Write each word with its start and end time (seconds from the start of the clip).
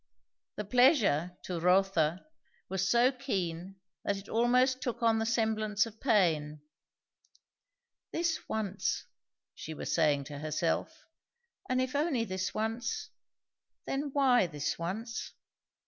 The 0.55 0.65
pleasure, 0.65 1.37
to 1.43 1.59
Rotha, 1.59 2.25
was 2.69 2.89
so 2.89 3.11
keen 3.11 3.75
that 4.03 4.17
it 4.17 4.27
almost 4.27 4.81
took 4.81 5.03
on 5.03 5.19
the 5.19 5.27
semblance 5.27 5.85
of 5.85 6.01
pain. 6.01 6.61
"This 8.11 8.39
once," 8.49 9.05
she 9.53 9.75
was 9.75 9.93
saying 9.93 10.23
to 10.23 10.39
herself; 10.39 11.05
"and 11.69 11.79
if 11.79 11.95
only 11.95 12.23
this 12.25 12.51
once, 12.51 13.11
then 13.85 14.09
why 14.11 14.47
this 14.47 14.79
once?" 14.79 15.33